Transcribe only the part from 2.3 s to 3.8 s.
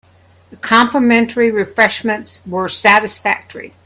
were satisfactory.